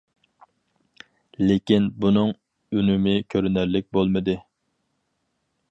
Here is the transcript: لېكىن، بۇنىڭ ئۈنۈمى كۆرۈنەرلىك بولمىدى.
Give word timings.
لېكىن، 1.49 1.85
بۇنىڭ 2.05 2.33
ئۈنۈمى 2.79 3.15
كۆرۈنەرلىك 3.35 3.91
بولمىدى. 3.99 4.39